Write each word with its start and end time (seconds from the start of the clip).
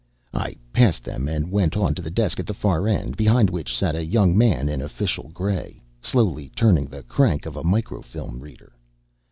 I 0.33 0.55
passed 0.73 1.03
them 1.03 1.27
and 1.27 1.51
went 1.51 1.77
on 1.77 1.93
to 1.93 2.01
the 2.01 2.09
desk 2.09 2.39
at 2.39 2.47
the 2.47 2.55
far 2.55 2.87
end, 2.87 3.15
behind 3.15 3.51
which 3.51 3.77
sat 3.77 3.93
a 3.95 4.03
young 4.03 4.35
man 4.35 4.67
in 4.67 4.81
official 4.81 5.29
gray, 5.29 5.79
slowly 6.01 6.49
turning 6.55 6.85
the 6.85 7.03
crank 7.03 7.45
of 7.45 7.55
a 7.55 7.63
microfilm 7.63 8.39
reader. 8.39 8.73